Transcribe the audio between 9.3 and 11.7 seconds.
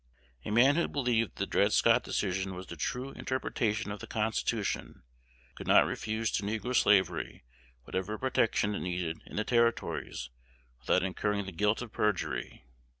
the Territories without incurring the